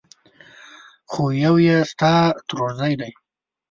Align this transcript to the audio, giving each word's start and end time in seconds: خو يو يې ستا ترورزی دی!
خو 1.11 1.23
يو 1.43 1.55
يې 1.65 1.77
ستا 1.91 2.13
ترورزی 2.47 2.93
دی! 2.99 3.11